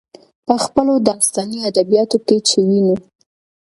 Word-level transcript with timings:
په 0.45 0.53
خپلو 0.65 0.93
داستاني 1.07 1.59
ادبياتو 1.69 2.17
کې 2.27 2.37
چې 2.47 2.57
وينو، 2.67 2.95